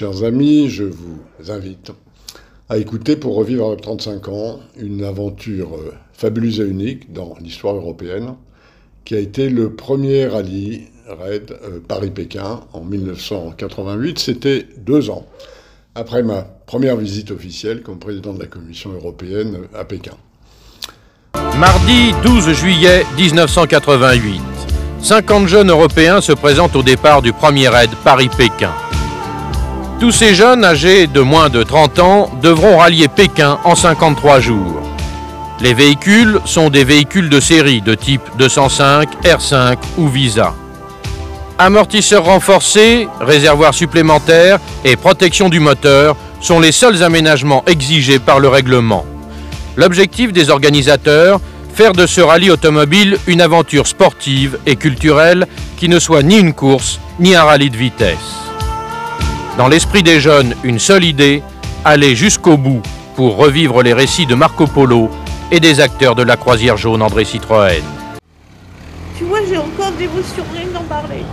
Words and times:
chers 0.00 0.24
amis, 0.24 0.70
je 0.70 0.84
vous 0.84 1.20
invite 1.50 1.92
à 2.70 2.78
écouter 2.78 3.16
pour 3.16 3.34
revivre 3.34 3.76
35 3.76 4.28
ans 4.28 4.60
une 4.78 5.04
aventure 5.04 5.76
euh, 5.76 5.92
fabuleuse 6.14 6.60
et 6.60 6.64
unique 6.64 7.12
dans 7.12 7.34
l'histoire 7.38 7.74
européenne 7.74 8.32
qui 9.04 9.14
a 9.14 9.18
été 9.18 9.50
le 9.50 9.74
premier 9.74 10.26
rallye 10.26 10.86
raid 11.06 11.54
euh, 11.64 11.80
Paris-Pékin 11.86 12.60
en 12.72 12.80
1988. 12.80 14.18
C'était 14.18 14.66
deux 14.78 15.10
ans 15.10 15.26
après 15.94 16.22
ma 16.22 16.44
première 16.44 16.96
visite 16.96 17.30
officielle 17.30 17.82
comme 17.82 17.98
président 17.98 18.32
de 18.32 18.40
la 18.40 18.46
Commission 18.46 18.92
européenne 18.92 19.64
à 19.74 19.84
Pékin. 19.84 20.16
Mardi 21.58 22.14
12 22.22 22.54
juillet 22.54 23.04
1988. 23.18 24.40
50 25.02 25.46
jeunes 25.46 25.68
Européens 25.68 26.22
se 26.22 26.32
présentent 26.32 26.76
au 26.76 26.82
départ 26.82 27.20
du 27.20 27.34
premier 27.34 27.68
raid 27.68 27.90
Paris-Pékin. 28.02 28.72
Tous 30.00 30.12
ces 30.12 30.34
jeunes 30.34 30.64
âgés 30.64 31.06
de 31.06 31.20
moins 31.20 31.50
de 31.50 31.62
30 31.62 31.98
ans 31.98 32.30
devront 32.42 32.78
rallier 32.78 33.06
Pékin 33.06 33.58
en 33.64 33.74
53 33.74 34.40
jours. 34.40 34.80
Les 35.60 35.74
véhicules 35.74 36.40
sont 36.46 36.70
des 36.70 36.84
véhicules 36.84 37.28
de 37.28 37.38
série 37.38 37.82
de 37.82 37.94
type 37.94 38.22
205, 38.38 39.10
R5 39.22 39.76
ou 39.98 40.08
Visa. 40.08 40.54
Amortisseurs 41.58 42.24
renforcés, 42.24 43.08
réservoirs 43.20 43.74
supplémentaires 43.74 44.58
et 44.86 44.96
protection 44.96 45.50
du 45.50 45.60
moteur 45.60 46.16
sont 46.40 46.60
les 46.60 46.72
seuls 46.72 47.02
aménagements 47.02 47.62
exigés 47.66 48.18
par 48.18 48.40
le 48.40 48.48
règlement. 48.48 49.04
L'objectif 49.76 50.32
des 50.32 50.48
organisateurs, 50.48 51.42
faire 51.74 51.92
de 51.92 52.06
ce 52.06 52.22
rallye 52.22 52.50
automobile 52.50 53.18
une 53.26 53.42
aventure 53.42 53.86
sportive 53.86 54.58
et 54.64 54.76
culturelle 54.76 55.46
qui 55.76 55.90
ne 55.90 55.98
soit 55.98 56.22
ni 56.22 56.38
une 56.38 56.54
course 56.54 57.00
ni 57.18 57.34
un 57.34 57.44
rallye 57.44 57.68
de 57.68 57.76
vitesse. 57.76 58.39
Dans 59.60 59.68
l'esprit 59.68 60.02
des 60.02 60.20
jeunes, 60.20 60.54
une 60.64 60.78
seule 60.78 61.04
idée, 61.04 61.42
aller 61.84 62.16
jusqu'au 62.16 62.56
bout 62.56 62.80
pour 63.14 63.36
revivre 63.36 63.82
les 63.82 63.92
récits 63.92 64.24
de 64.24 64.34
Marco 64.34 64.66
Polo 64.66 65.10
et 65.52 65.60
des 65.60 65.80
acteurs 65.80 66.14
de 66.14 66.22
la 66.22 66.38
croisière 66.38 66.78
jaune 66.78 67.02
André 67.02 67.26
Citroën. 67.26 67.82
Tu 69.18 69.24
vois, 69.24 69.44
j'ai 69.44 69.58
encore 69.58 69.92
d'émotion 69.92 70.44
rien 70.54 70.66
d'en 70.68 70.84
parler. 70.84 71.24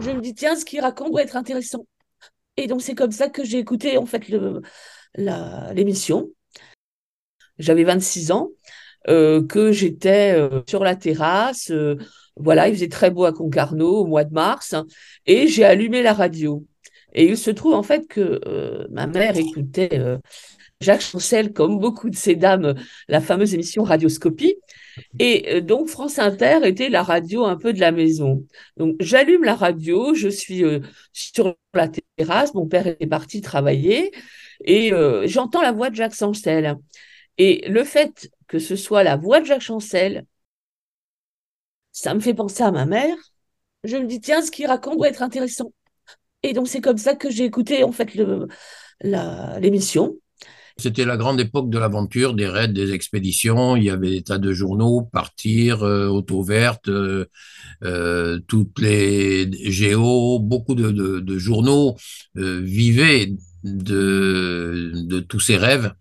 Je 0.00 0.10
me 0.10 0.20
dis, 0.20 0.34
tiens, 0.34 0.56
ce 0.56 0.64
qu'il 0.64 0.80
raconte 0.80 1.12
doit 1.12 1.22
être 1.22 1.36
intéressant. 1.36 1.86
Et 2.56 2.66
donc, 2.66 2.82
c'est 2.82 2.96
comme 2.96 3.12
ça 3.12 3.28
que 3.28 3.44
j'ai 3.44 3.60
écouté, 3.60 3.98
en 3.98 4.06
fait, 4.06 4.24
l'émission. 5.14 6.28
J'avais 7.56 7.84
26 7.84 8.32
ans, 8.32 8.48
que 9.06 9.72
j'étais 9.72 10.34
euh, 10.34 10.62
sur 10.68 10.84
la 10.84 10.96
terrasse. 10.96 11.70
Euh, 11.70 11.96
voilà, 12.36 12.68
il 12.68 12.74
faisait 12.74 12.88
très 12.88 13.10
beau 13.10 13.24
à 13.24 13.32
Concarneau 13.32 13.98
au 13.98 14.06
mois 14.06 14.24
de 14.24 14.32
mars. 14.32 14.74
Et 15.26 15.48
j'ai 15.48 15.64
allumé 15.64 16.02
la 16.02 16.14
radio. 16.14 16.64
Et 17.12 17.26
il 17.26 17.36
se 17.36 17.50
trouve, 17.50 17.74
en 17.74 17.82
fait, 17.82 18.06
que 18.06 18.40
ma 18.90 19.06
mère 19.06 19.36
écoutait 19.36 20.00
Jacques 20.80 21.02
Chancel, 21.02 21.52
comme 21.52 21.78
beaucoup 21.78 22.08
de 22.08 22.16
ces 22.16 22.36
dames, 22.36 22.74
la 23.08 23.20
fameuse 23.20 23.52
émission 23.52 23.82
Radioscopie. 23.82 24.56
Et 25.18 25.56
euh, 25.56 25.60
donc, 25.60 25.88
France 25.88 26.18
Inter 26.18 26.60
était 26.64 26.88
la 26.88 27.02
radio 27.02 27.44
un 27.44 27.56
peu 27.56 27.72
de 27.74 27.80
la 27.80 27.92
maison. 27.92 28.46
Donc, 28.78 28.96
j'allume 28.98 29.44
la 29.44 29.54
radio, 29.54 30.14
je 30.14 30.28
suis 30.28 30.64
euh, 30.64 30.80
sur 31.12 31.54
la 31.74 31.88
terrasse, 32.16 32.54
mon 32.54 32.66
père 32.66 32.86
est 32.86 33.06
parti 33.06 33.42
travailler, 33.42 34.10
et 34.64 34.92
euh, 34.92 35.26
j'entends 35.26 35.60
la 35.60 35.72
voix 35.72 35.90
de 35.90 35.96
Jacques 35.96 36.14
Chancel. 36.14 36.76
Et 37.42 37.66
le 37.66 37.84
fait 37.84 38.30
que 38.48 38.58
ce 38.58 38.76
soit 38.76 39.02
la 39.02 39.16
voix 39.16 39.40
de 39.40 39.46
Jacques 39.46 39.62
Chancel, 39.62 40.26
ça 41.90 42.12
me 42.12 42.20
fait 42.20 42.34
penser 42.34 42.62
à 42.62 42.70
ma 42.70 42.84
mère. 42.84 43.16
Je 43.82 43.96
me 43.96 44.06
dis, 44.06 44.20
tiens, 44.20 44.42
ce 44.42 44.50
qu'il 44.50 44.66
raconte 44.66 44.98
doit 44.98 45.08
être 45.08 45.22
intéressant. 45.22 45.72
Et 46.42 46.52
donc, 46.52 46.68
c'est 46.68 46.82
comme 46.82 46.98
ça 46.98 47.14
que 47.14 47.30
j'ai 47.30 47.46
écouté, 47.46 47.82
en 47.82 47.92
fait, 47.92 48.10
l'émission. 49.02 50.18
C'était 50.76 51.06
la 51.06 51.16
grande 51.16 51.40
époque 51.40 51.70
de 51.70 51.78
l'aventure, 51.78 52.34
des 52.34 52.46
raids, 52.46 52.68
des 52.68 52.92
expéditions. 52.92 53.74
Il 53.74 53.84
y 53.84 53.90
avait 53.90 54.10
des 54.10 54.22
tas 54.22 54.36
de 54.36 54.52
journaux, 54.52 55.08
Partir, 55.10 55.82
euh, 55.82 56.08
Auto 56.08 56.42
Verte, 56.42 56.88
euh, 56.88 57.24
euh, 57.84 58.38
toutes 58.48 58.78
les 58.80 59.50
géos, 59.70 60.40
beaucoup 60.40 60.74
de, 60.74 61.38
journaux 61.38 61.96
vivaient 62.34 63.32
de, 63.64 64.92
de 64.94 65.20
tous 65.20 65.40
ces 65.40 65.56
rêves. 65.56 65.94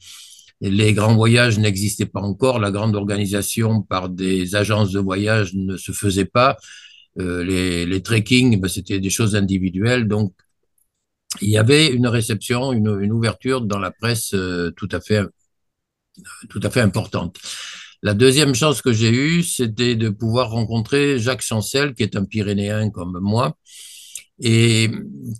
Les 0.61 0.93
grands 0.93 1.15
voyages 1.15 1.57
n'existaient 1.57 2.05
pas 2.05 2.21
encore. 2.21 2.59
La 2.59 2.71
grande 2.71 2.95
organisation 2.95 3.81
par 3.81 4.09
des 4.09 4.55
agences 4.55 4.91
de 4.91 4.99
voyage 4.99 5.53
ne 5.53 5.77
se 5.77 5.91
faisait 5.91 6.25
pas. 6.25 6.57
les, 7.17 7.85
les 7.85 8.01
trekking, 8.01 8.59
ben, 8.59 8.67
c'était 8.67 8.99
des 8.99 9.09
choses 9.09 9.35
individuelles. 9.35 10.07
Donc, 10.07 10.33
il 11.41 11.49
y 11.49 11.57
avait 11.57 11.87
une 11.87 12.07
réception, 12.07 12.73
une, 12.73 13.11
ouverture 13.11 13.61
dans 13.61 13.79
la 13.79 13.91
presse 13.91 14.33
euh, 14.33 14.71
tout 14.75 14.89
à 14.91 14.99
fait, 14.99 15.23
tout 16.49 16.59
à 16.63 16.69
fait 16.69 16.81
importante. 16.81 17.37
La 18.01 18.13
deuxième 18.13 18.55
chance 18.55 18.81
que 18.81 18.93
j'ai 18.93 19.11
eue, 19.11 19.43
c'était 19.43 19.95
de 19.95 20.09
pouvoir 20.09 20.51
rencontrer 20.51 21.19
Jacques 21.19 21.41
Chancel, 21.41 21.93
qui 21.93 22.03
est 22.03 22.15
un 22.15 22.23
Pyrénéen 22.23 22.89
comme 22.89 23.19
moi, 23.21 23.57
et 24.41 24.89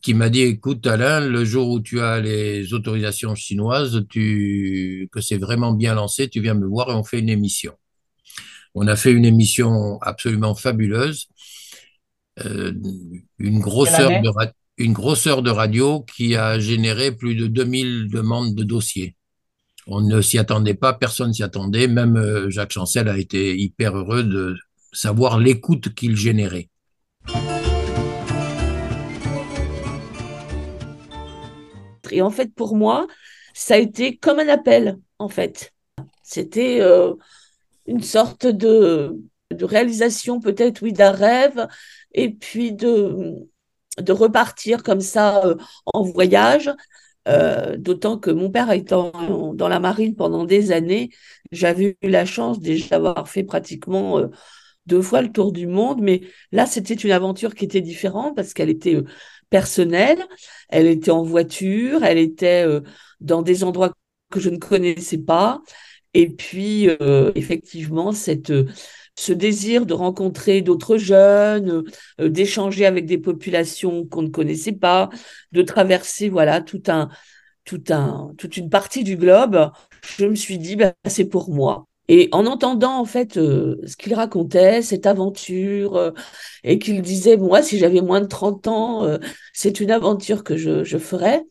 qui 0.01 0.13
m'a 0.13 0.29
dit, 0.29 0.41
écoute 0.41 0.85
Alain, 0.85 1.21
le 1.21 1.45
jour 1.45 1.69
où 1.69 1.79
tu 1.79 2.01
as 2.01 2.19
les 2.19 2.73
autorisations 2.73 3.33
chinoises, 3.35 4.05
tu, 4.09 5.07
que 5.11 5.21
c'est 5.21 5.37
vraiment 5.37 5.73
bien 5.73 5.95
lancé, 5.95 6.27
tu 6.27 6.41
viens 6.41 6.53
me 6.53 6.67
voir 6.67 6.89
et 6.91 6.93
on 6.93 7.03
fait 7.03 7.19
une 7.19 7.29
émission. 7.29 7.73
On 8.75 8.87
a 8.87 8.95
fait 8.95 9.11
une 9.11 9.25
émission 9.25 9.99
absolument 10.01 10.53
fabuleuse, 10.53 11.27
euh, 12.45 12.73
une 13.39 13.59
grosseur 13.59 14.09
de 14.09 14.29
une 14.77 14.93
grosseur 14.93 15.43
de 15.43 15.49
radio 15.49 16.05
qui 16.15 16.37
a 16.37 16.57
généré 16.57 17.11
plus 17.11 17.35
de 17.35 17.47
2000 17.47 18.07
demandes 18.09 18.55
de 18.55 18.63
dossiers. 18.63 19.17
On 19.87 19.99
ne 19.99 20.21
s'y 20.21 20.37
attendait 20.37 20.73
pas, 20.73 20.93
personne 20.93 21.33
s'y 21.33 21.43
attendait. 21.43 21.87
Même 21.87 22.15
euh, 22.15 22.49
Jacques 22.49 22.71
Chancel 22.71 23.09
a 23.09 23.17
été 23.17 23.57
hyper 23.57 23.97
heureux 23.97 24.23
de 24.23 24.55
savoir 24.93 25.37
l'écoute 25.37 25.93
qu'il 25.93 26.15
générait. 26.15 26.69
Et 32.13 32.21
en 32.21 32.29
fait, 32.29 32.53
pour 32.53 32.75
moi, 32.75 33.07
ça 33.53 33.75
a 33.75 33.77
été 33.77 34.17
comme 34.17 34.39
un 34.39 34.47
appel, 34.47 34.97
en 35.19 35.29
fait. 35.29 35.73
C'était 36.23 36.79
euh, 36.81 37.13
une 37.87 38.03
sorte 38.03 38.45
de, 38.47 39.17
de 39.51 39.65
réalisation, 39.65 40.39
peut-être, 40.39 40.81
oui, 40.81 40.93
d'un 40.93 41.11
rêve, 41.11 41.67
et 42.13 42.31
puis 42.31 42.73
de, 42.73 43.35
de 43.99 44.11
repartir 44.11 44.83
comme 44.83 45.01
ça 45.01 45.45
euh, 45.45 45.55
en 45.85 46.03
voyage. 46.03 46.71
Euh, 47.27 47.77
d'autant 47.77 48.17
que 48.17 48.31
mon 48.31 48.49
père 48.49 48.71
étant 48.71 49.11
dans 49.53 49.67
la 49.67 49.79
marine 49.79 50.15
pendant 50.15 50.45
des 50.45 50.71
années, 50.71 51.09
j'avais 51.51 51.97
eu 52.01 52.09
la 52.09 52.25
chance 52.25 52.59
d'avoir 52.59 53.27
fait 53.29 53.43
pratiquement 53.43 54.21
deux 54.87 55.01
fois 55.01 55.21
le 55.21 55.31
tour 55.31 55.51
du 55.51 55.67
monde, 55.67 56.01
mais 56.01 56.21
là 56.51 56.65
c'était 56.65 56.95
une 56.95 57.11
aventure 57.11 57.53
qui 57.55 57.65
était 57.65 57.81
différente 57.81 58.35
parce 58.35 58.53
qu'elle 58.53 58.69
était 58.69 58.97
personnelle, 59.49 60.23
elle 60.69 60.87
était 60.87 61.11
en 61.11 61.23
voiture, 61.23 62.03
elle 62.03 62.17
était 62.17 62.65
dans 63.19 63.41
des 63.41 63.63
endroits 63.63 63.93
que 64.31 64.39
je 64.39 64.49
ne 64.49 64.57
connaissais 64.57 65.17
pas, 65.17 65.61
et 66.13 66.29
puis 66.29 66.87
effectivement 67.35 68.11
cette 68.11 68.51
ce 69.19 69.33
désir 69.33 69.85
de 69.85 69.93
rencontrer 69.93 70.61
d'autres 70.61 70.97
jeunes, 70.97 71.83
euh, 72.21 72.29
d'échanger 72.29 72.85
avec 72.85 73.05
des 73.05 73.17
populations 73.17 74.05
qu'on 74.05 74.21
ne 74.21 74.29
connaissait 74.29 74.71
pas, 74.73 75.09
de 75.51 75.61
traverser 75.61 76.29
voilà 76.29 76.61
tout 76.61 76.81
un, 76.87 77.09
tout 77.65 77.83
un, 77.89 78.33
toute 78.37 78.57
une 78.57 78.69
partie 78.69 79.03
du 79.03 79.17
globe, 79.17 79.71
je 80.19 80.25
me 80.25 80.35
suis 80.35 80.59
dit 80.59 80.77
bah, 80.77 80.93
c'est 81.07 81.25
pour 81.29 81.51
moi. 81.51 81.88
Et 82.09 82.27
en 82.33 82.45
entendant 82.45 82.99
en 82.99 83.05
fait 83.05 83.37
euh, 83.37 83.77
ce 83.87 83.95
qu'il 83.95 84.13
racontait, 84.13 84.81
cette 84.81 85.05
aventure, 85.05 85.95
euh, 85.95 86.11
et 86.65 86.79
qu'il 86.79 87.01
disait 87.01 87.37
moi 87.37 87.61
si 87.63 87.77
j'avais 87.77 88.01
moins 88.01 88.21
de 88.21 88.27
30 88.27 88.67
ans, 88.67 89.17
c'est 89.53 89.79
une 89.79 89.91
aventure 89.91 90.43
que 90.43 90.57
je, 90.57 90.83
je 90.83 90.97
ferais, 90.97 91.43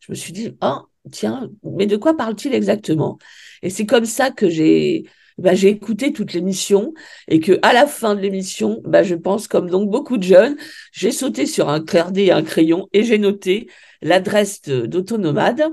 je 0.00 0.12
me 0.12 0.16
suis 0.16 0.32
dit 0.32 0.56
ah 0.60 0.84
tiens 1.10 1.50
mais 1.64 1.86
de 1.86 1.96
quoi 1.96 2.16
parle-t-il 2.16 2.54
exactement? 2.54 3.18
Et 3.62 3.70
c'est 3.70 3.86
comme 3.86 4.04
ça 4.04 4.30
que 4.30 4.48
j'ai 4.48 5.04
bah, 5.38 5.54
j'ai 5.54 5.68
écouté 5.68 6.12
toute 6.12 6.32
l'émission 6.32 6.92
et 7.28 7.40
que 7.40 7.58
à 7.62 7.72
la 7.72 7.86
fin 7.86 8.14
de 8.14 8.20
l'émission, 8.20 8.80
bah, 8.84 9.02
je 9.02 9.14
pense 9.14 9.48
comme 9.48 9.70
donc 9.70 9.90
beaucoup 9.90 10.18
de 10.18 10.22
jeunes, 10.22 10.56
j'ai 10.92 11.10
sauté 11.10 11.46
sur 11.46 11.68
un 11.68 11.80
clair-dé 11.80 12.24
et 12.24 12.32
un 12.32 12.42
crayon 12.42 12.88
et 12.92 13.02
j'ai 13.02 13.18
noté 13.18 13.68
l'adresse 14.02 14.62
d'Autonomade 14.62 15.64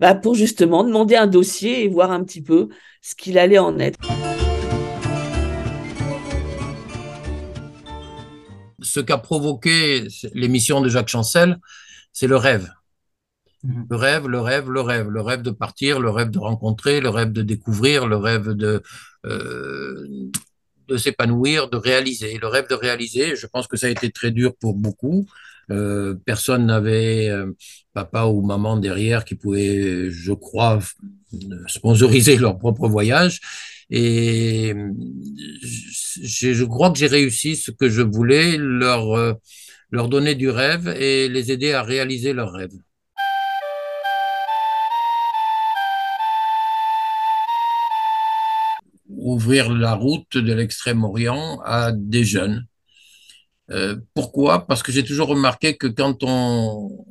bah, 0.00 0.14
pour 0.14 0.34
justement 0.34 0.84
demander 0.84 1.16
un 1.16 1.26
dossier 1.26 1.84
et 1.84 1.88
voir 1.88 2.10
un 2.10 2.22
petit 2.24 2.42
peu 2.42 2.68
ce 3.02 3.14
qu'il 3.14 3.38
allait 3.38 3.58
en 3.58 3.78
être. 3.78 3.98
Ce 8.80 9.00
qu'a 9.00 9.18
provoqué 9.18 10.06
l'émission 10.34 10.80
de 10.80 10.88
Jacques 10.88 11.08
Chancel, 11.08 11.58
c'est 12.12 12.28
le 12.28 12.36
rêve. 12.36 12.70
Mhm. 13.64 13.86
Le 13.90 13.96
rêve, 13.96 14.28
le 14.28 14.40
rêve, 14.40 14.70
le 14.70 14.80
rêve, 14.80 15.08
le 15.08 15.20
rêve 15.20 15.42
de 15.42 15.50
partir, 15.50 16.00
le 16.00 16.10
rêve 16.10 16.30
de 16.30 16.38
rencontrer, 16.38 17.00
le 17.00 17.08
rêve 17.08 17.32
de 17.32 17.42
découvrir, 17.42 18.06
le 18.06 18.16
rêve 18.16 18.50
de, 18.50 18.82
euh, 19.26 20.30
de 20.86 20.96
s'épanouir, 20.96 21.68
de 21.68 21.76
réaliser, 21.76 22.38
le 22.38 22.46
rêve 22.46 22.68
de 22.68 22.74
réaliser. 22.74 23.34
Je 23.34 23.46
pense 23.46 23.66
que 23.66 23.76
ça 23.76 23.88
a 23.88 23.90
été 23.90 24.10
très 24.10 24.30
dur 24.30 24.54
pour 24.60 24.74
beaucoup. 24.74 25.26
Euh, 25.70 26.14
personne 26.24 26.66
n'avait 26.66 27.28
euh, 27.28 27.52
papa 27.92 28.24
ou 28.24 28.42
maman 28.42 28.76
derrière 28.76 29.24
qui 29.24 29.34
pouvait, 29.34 30.10
je 30.10 30.32
crois, 30.32 30.78
sponsoriser 31.66 32.36
leur 32.36 32.58
propre 32.58 32.88
voyage. 32.88 33.40
Et 33.90 34.74
je, 35.62 36.52
je 36.52 36.64
crois 36.64 36.90
que 36.90 36.98
j'ai 36.98 37.06
réussi 37.06 37.56
ce 37.56 37.70
que 37.70 37.88
je 37.88 38.02
voulais, 38.02 38.56
leur, 38.58 39.16
euh, 39.16 39.34
leur 39.90 40.08
donner 40.08 40.34
du 40.34 40.50
rêve 40.50 40.88
et 40.88 41.28
les 41.28 41.52
aider 41.52 41.72
à 41.72 41.82
réaliser 41.82 42.32
leurs 42.32 42.52
rêves. 42.52 42.76
ouvrir 49.08 49.72
la 49.72 49.94
route 49.94 50.36
de 50.36 50.52
l'Extrême-Orient 50.52 51.60
à 51.64 51.92
des 51.92 52.24
jeunes. 52.24 52.67
Euh, 53.70 53.96
pourquoi? 54.14 54.66
Parce 54.66 54.82
que 54.82 54.92
j'ai 54.92 55.04
toujours 55.04 55.28
remarqué 55.28 55.76
que 55.76 55.86
quand 55.86 56.22
on, 56.22 57.04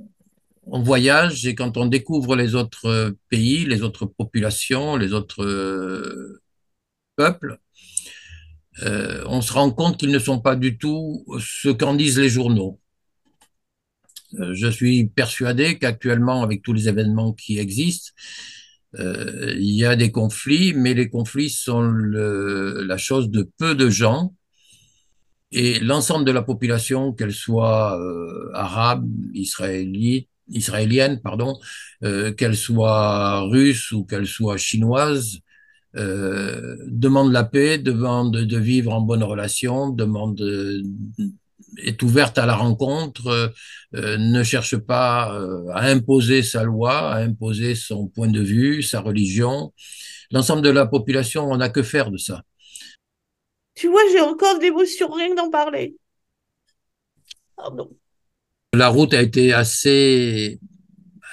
voyage 0.65 1.45
et 1.45 1.55
quand 1.55 1.77
on 1.77 1.85
découvre 1.85 2.35
les 2.35 2.55
autres 2.55 3.15
pays, 3.29 3.65
les 3.65 3.83
autres 3.83 4.05
populations, 4.05 4.97
les 4.97 5.13
autres 5.13 5.43
euh, 5.43 6.41
peuples, 7.15 7.59
euh, 8.83 9.23
on 9.27 9.41
se 9.41 9.53
rend 9.53 9.71
compte 9.71 9.97
qu'ils 9.97 10.11
ne 10.11 10.19
sont 10.19 10.39
pas 10.39 10.55
du 10.55 10.77
tout 10.77 11.25
ce 11.39 11.69
qu'en 11.69 11.95
disent 11.95 12.19
les 12.19 12.29
journaux. 12.29 12.79
Euh, 14.35 14.53
je 14.53 14.67
suis 14.67 15.07
persuadé 15.07 15.79
qu'actuellement, 15.79 16.43
avec 16.43 16.61
tous 16.61 16.73
les 16.73 16.87
événements 16.87 17.33
qui 17.33 17.59
existent, 17.59 18.11
euh, 18.99 19.53
il 19.57 19.75
y 19.75 19.85
a 19.85 19.95
des 19.95 20.11
conflits, 20.11 20.73
mais 20.73 20.93
les 20.93 21.09
conflits 21.09 21.49
sont 21.49 21.81
la 21.81 22.97
chose 22.97 23.29
de 23.29 23.49
peu 23.57 23.75
de 23.75 23.89
gens. 23.89 24.35
Et 25.51 25.79
l'ensemble 25.79 26.25
de 26.25 26.31
la 26.31 26.41
population, 26.41 27.13
qu'elle 27.13 27.33
soit 27.33 27.99
euh, 27.99 28.51
arabe, 28.53 29.07
israélienne, 29.33 31.21
pardon, 31.21 31.57
euh, 32.03 32.33
qu'elle 32.33 32.55
soit 32.57 33.41
russe 33.41 33.91
ou 33.91 34.03
qu'elle 34.05 34.27
soit 34.27 34.57
chinoise, 34.57 35.39
euh, 35.95 36.77
demande 36.87 37.31
la 37.31 37.43
paix, 37.43 37.77
demande 37.77 38.35
de 38.35 38.57
vivre 38.57 38.93
en 38.93 39.01
bonne 39.01 39.23
relation, 39.23 39.89
demande 39.89 40.41
est 41.77 42.01
ouverte 42.03 42.37
à 42.37 42.45
la 42.45 42.55
rencontre, 42.55 43.53
euh, 43.95 44.17
ne 44.17 44.43
cherche 44.43 44.77
pas 44.77 45.33
euh, 45.33 45.67
à 45.73 45.85
imposer 45.87 46.43
sa 46.43 46.63
loi, 46.63 47.13
à 47.13 47.19
imposer 47.19 47.75
son 47.75 48.07
point 48.07 48.29
de 48.29 48.41
vue, 48.41 48.81
sa 48.83 49.01
religion. 49.01 49.73
L'ensemble 50.31 50.61
de 50.61 50.69
la 50.69 50.85
population, 50.85 51.49
on 51.49 51.57
n'a 51.57 51.69
que 51.69 51.83
faire 51.83 52.11
de 52.11 52.17
ça. 52.17 52.43
Tu 53.77 53.87
vois, 53.89 54.01
j'ai 54.11 54.21
encore 54.21 54.57
d'émotions 54.57 55.11
rien 55.11 55.35
d'en 55.35 55.51
parler. 55.51 55.95
Pardon. 57.55 57.95
La 58.73 58.89
route 58.89 59.13
a 59.13 59.21
été 59.21 59.53
assez, 59.53 60.59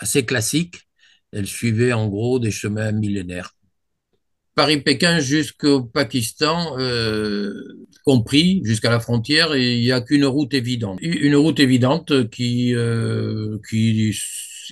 assez 0.00 0.26
classique. 0.26 0.76
Elle 1.32 1.46
suivait 1.46 1.94
en 1.94 2.06
gros 2.06 2.38
des 2.38 2.50
chemins 2.50 2.92
millénaires. 2.92 3.56
Paris-Pékin 4.56 5.20
jusqu'au 5.20 5.84
Pakistan, 5.84 6.78
euh, 6.78 7.88
compris 8.04 8.60
jusqu'à 8.62 8.90
la 8.90 9.00
frontière, 9.00 9.56
il 9.56 9.80
n'y 9.80 9.90
a 9.90 10.02
qu'une 10.02 10.26
route 10.26 10.52
évidente. 10.52 10.98
Une 11.00 11.36
route 11.36 11.58
évidente 11.60 12.28
qui, 12.28 12.74
euh, 12.74 13.58
qui, 13.70 14.14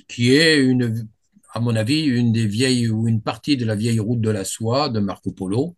qui 0.07 0.35
est, 0.35 0.57
une, 0.57 1.07
à 1.51 1.59
mon 1.59 1.75
avis, 1.75 2.03
une 2.03 2.33
des 2.33 2.45
vieilles 2.45 2.87
ou 2.89 3.07
une 3.07 3.23
partie 3.23 3.57
de 3.57 3.65
la 3.65 3.75
vieille 3.75 3.99
route 3.99 4.21
de 4.21 4.29
la 4.29 4.45
soie 4.45 4.89
de 4.89 4.99
Marco 4.99 5.31
Polo, 5.31 5.75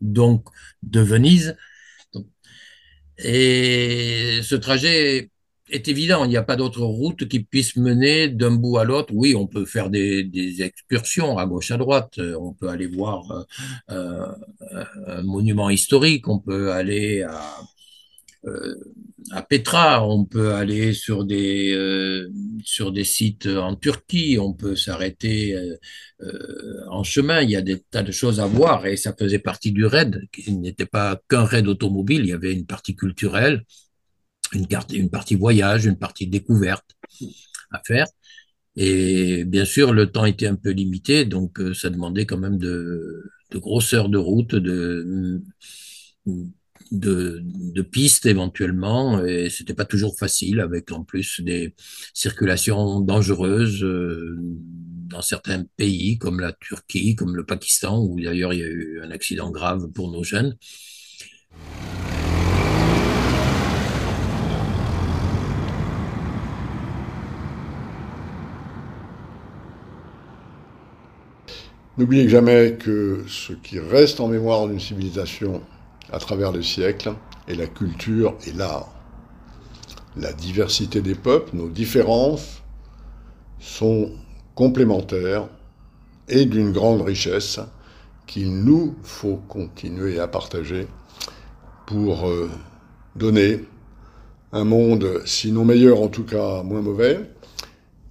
donc 0.00 0.44
de 0.82 1.00
Venise. 1.00 1.56
Et 3.18 4.40
ce 4.42 4.54
trajet 4.54 5.30
est 5.70 5.88
évident. 5.88 6.24
Il 6.24 6.28
n'y 6.28 6.36
a 6.36 6.42
pas 6.42 6.56
d'autre 6.56 6.82
route 6.82 7.28
qui 7.28 7.40
puisse 7.40 7.76
mener 7.76 8.28
d'un 8.28 8.50
bout 8.52 8.78
à 8.78 8.84
l'autre. 8.84 9.12
Oui, 9.14 9.34
on 9.34 9.46
peut 9.46 9.64
faire 9.64 9.90
des, 9.90 10.24
des, 10.24 10.62
excursions 10.62 11.38
à 11.38 11.46
gauche, 11.46 11.70
à 11.70 11.76
droite. 11.76 12.18
On 12.18 12.52
peut 12.52 12.68
aller 12.68 12.86
voir 12.86 13.46
euh, 13.90 14.26
un 15.06 15.22
monument 15.22 15.70
historique. 15.70 16.28
On 16.28 16.38
peut 16.38 16.72
aller 16.72 17.22
à, 17.22 17.34
euh, 17.34 17.62
à 19.30 19.42
Petra. 19.42 20.06
On 20.06 20.24
peut 20.24 20.54
aller 20.54 20.92
sur 20.92 21.24
des, 21.24 21.72
euh, 21.74 22.28
sur 22.64 22.92
des 22.92 23.04
sites 23.04 23.46
en 23.46 23.76
Turquie. 23.76 24.38
On 24.38 24.52
peut 24.52 24.76
s'arrêter 24.76 25.54
euh, 25.54 25.76
euh, 26.22 26.80
en 26.90 27.04
chemin. 27.04 27.40
Il 27.42 27.50
y 27.50 27.56
a 27.56 27.62
des 27.62 27.80
tas 27.80 28.02
de 28.02 28.12
choses 28.12 28.40
à 28.40 28.46
voir 28.46 28.86
et 28.86 28.96
ça 28.96 29.14
faisait 29.18 29.38
partie 29.38 29.72
du 29.72 29.86
raid. 29.86 30.20
Il 30.46 30.60
n'était 30.60 30.86
pas 30.86 31.20
qu'un 31.28 31.44
raid 31.44 31.66
automobile. 31.68 32.22
Il 32.24 32.28
y 32.28 32.32
avait 32.32 32.52
une 32.52 32.66
partie 32.66 32.96
culturelle 32.96 33.64
une, 34.54 35.10
partie 35.10 35.34
voyage, 35.34 35.86
une 35.86 35.98
partie 35.98 36.26
découverte 36.26 36.96
à 37.70 37.80
faire. 37.86 38.06
Et 38.76 39.44
bien 39.44 39.64
sûr, 39.64 39.92
le 39.92 40.10
temps 40.10 40.24
était 40.24 40.46
un 40.46 40.56
peu 40.56 40.70
limité, 40.70 41.24
donc 41.24 41.60
euh, 41.60 41.74
ça 41.74 41.90
demandait 41.90 42.26
quand 42.26 42.38
même 42.38 42.58
de, 42.58 43.22
de 43.50 43.58
grosseur 43.58 44.08
de 44.08 44.18
route, 44.18 44.54
de, 44.54 45.40
de 46.92 47.82
pistes 47.82 48.26
éventuellement, 48.26 49.24
et 49.24 49.50
c'était 49.50 49.74
pas 49.74 49.84
toujours 49.84 50.16
facile, 50.18 50.60
avec 50.60 50.92
en 50.92 51.04
plus 51.04 51.40
des 51.40 51.74
circulations 52.12 53.00
dangereuses 53.00 53.82
euh, 53.82 54.36
dans 55.08 55.22
certains 55.22 55.64
pays, 55.76 56.18
comme 56.18 56.40
la 56.40 56.52
Turquie, 56.52 57.14
comme 57.14 57.36
le 57.36 57.44
Pakistan, 57.44 58.02
où 58.02 58.20
d'ailleurs 58.20 58.52
il 58.52 58.60
y 58.60 58.64
a 58.64 58.68
eu 58.68 59.00
un 59.02 59.10
accident 59.10 59.50
grave 59.50 59.88
pour 59.94 60.10
nos 60.10 60.22
jeunes. 60.22 60.56
N'oubliez 71.96 72.28
jamais 72.28 72.76
que 72.76 73.24
ce 73.28 73.52
qui 73.52 73.78
reste 73.78 74.18
en 74.18 74.26
mémoire 74.26 74.66
d'une 74.66 74.80
civilisation 74.80 75.62
à 76.14 76.18
travers 76.18 76.52
les 76.52 76.62
siècles 76.62 77.12
est 77.48 77.56
la 77.56 77.66
culture 77.66 78.36
et 78.46 78.52
l'art. 78.52 78.88
La 80.16 80.32
diversité 80.32 81.02
des 81.02 81.16
peuples, 81.16 81.56
nos 81.56 81.68
différences 81.68 82.62
sont 83.58 84.12
complémentaires 84.54 85.48
et 86.28 86.44
d'une 86.44 86.70
grande 86.70 87.02
richesse 87.02 87.58
qu'il 88.28 88.62
nous 88.62 88.94
faut 89.02 89.40
continuer 89.48 90.20
à 90.20 90.28
partager 90.28 90.86
pour 91.84 92.28
euh, 92.28 92.48
donner 93.16 93.64
un 94.52 94.64
monde, 94.64 95.20
sinon 95.26 95.64
meilleur, 95.64 96.00
en 96.00 96.08
tout 96.08 96.24
cas 96.24 96.62
moins 96.62 96.80
mauvais, 96.80 97.28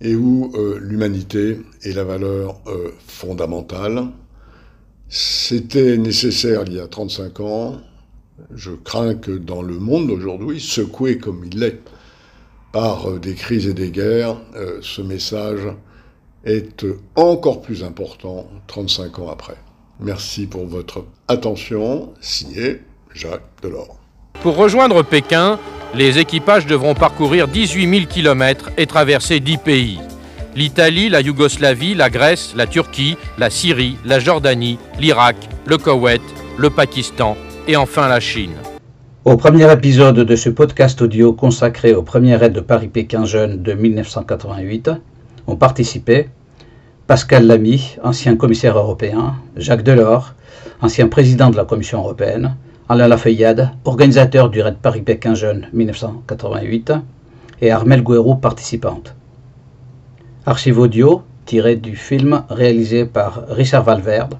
et 0.01 0.13
où 0.15 0.51
euh, 0.55 0.77
l'humanité 0.77 1.61
est 1.83 1.93
la 1.93 2.03
valeur 2.03 2.59
euh, 2.67 2.91
fondamentale. 3.07 4.07
C'était 5.07 5.97
nécessaire 5.97 6.63
il 6.67 6.73
y 6.73 6.79
a 6.81 6.87
35 6.87 7.39
ans. 7.39 7.81
Je 8.55 8.71
crains 8.71 9.15
que 9.15 9.31
dans 9.31 9.61
le 9.61 9.77
monde 9.77 10.07
d'aujourd'hui, 10.07 10.59
secoué 10.59 11.17
comme 11.17 11.45
il 11.45 11.59
l'est 11.59 11.81
par 12.71 13.09
euh, 13.09 13.19
des 13.19 13.35
crises 13.35 13.67
et 13.67 13.73
des 13.73 13.91
guerres, 13.91 14.37
ce 14.81 15.01
message 15.01 15.61
est 16.45 16.85
encore 17.15 17.61
plus 17.61 17.83
important 17.83 18.47
35 18.67 19.19
ans 19.19 19.29
après. 19.29 19.57
Merci 19.99 20.47
pour 20.47 20.65
votre 20.65 21.05
attention. 21.27 22.13
Signé 22.19 22.81
Jacques 23.13 23.43
Delors. 23.61 23.97
Pour 24.41 24.57
rejoindre 24.57 25.03
Pékin, 25.03 25.59
les 25.95 26.17
équipages 26.17 26.65
devront 26.65 26.95
parcourir 26.95 27.47
18 27.47 27.99
000 27.99 28.05
km 28.07 28.71
et 28.77 28.87
traverser 28.87 29.39
10 29.39 29.57
pays. 29.57 29.99
L'Italie, 30.55 31.09
la 31.09 31.21
Yougoslavie, 31.21 31.95
la 31.95 32.09
Grèce, 32.09 32.53
la 32.55 32.67
Turquie, 32.67 33.15
la 33.37 33.49
Syrie, 33.49 33.97
la 34.05 34.19
Jordanie, 34.19 34.77
l'Irak, 34.99 35.35
le 35.65 35.77
Koweït, 35.77 36.21
le 36.57 36.69
Pakistan 36.69 37.37
et 37.67 37.77
enfin 37.77 38.07
la 38.07 38.19
Chine. 38.19 38.55
Au 39.25 39.37
premier 39.37 39.71
épisode 39.71 40.19
de 40.19 40.35
ce 40.35 40.49
podcast 40.49 41.01
audio 41.01 41.33
consacré 41.33 41.93
au 41.93 42.01
premier 42.01 42.35
raid 42.35 42.51
de 42.51 42.59
Paris-Pékin 42.59 43.25
Jeune 43.25 43.61
de 43.61 43.73
1988, 43.73 44.91
ont 45.47 45.55
participé 45.55 46.29
Pascal 47.07 47.47
Lamy, 47.47 47.95
ancien 48.03 48.35
commissaire 48.35 48.77
européen, 48.77 49.35
Jacques 49.55 49.83
Delors, 49.83 50.33
ancien 50.81 51.07
président 51.07 51.49
de 51.49 51.57
la 51.57 51.65
Commission 51.65 51.99
européenne, 51.99 52.55
Alain 52.89 53.07
Lafayade, 53.07 53.71
organisateur 53.85 54.49
du 54.49 54.61
Raid 54.61 54.77
Paris-Pékin 54.81 55.33
Jeune 55.33 55.67
1988, 55.71 56.93
et 57.61 57.71
Armel 57.71 58.03
Guérou, 58.03 58.35
participante. 58.35 59.15
Archive 60.45 60.79
audio 60.79 61.23
tiré 61.45 61.77
du 61.77 61.95
film 61.95 62.43
réalisé 62.49 63.05
par 63.05 63.45
Richard 63.49 63.83
Valverde 63.83 64.35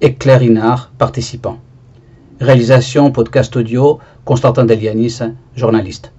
et 0.00 0.14
Claire 0.14 0.42
Inard, 0.42 0.90
participant. 0.98 1.58
Réalisation 2.40 3.12
podcast 3.12 3.54
audio 3.54 3.98
Constantin 4.24 4.64
Delianis, 4.64 5.18
journaliste. 5.54 6.10